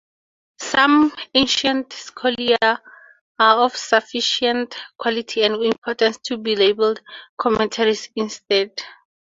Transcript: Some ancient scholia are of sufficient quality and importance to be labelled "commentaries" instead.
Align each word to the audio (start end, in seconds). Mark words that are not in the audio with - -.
Some 0.59 1.13
ancient 1.35 1.91
scholia 1.91 2.79
are 3.37 3.59
of 3.61 3.75
sufficient 3.77 4.75
quality 4.97 5.43
and 5.43 5.61
importance 5.63 6.17
to 6.25 6.37
be 6.39 6.55
labelled 6.55 6.99
"commentaries" 7.39 8.09
instead. 8.15 8.81